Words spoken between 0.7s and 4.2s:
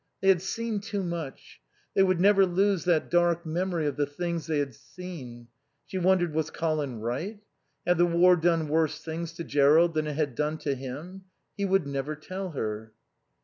too much. They would never lose that dark memory of the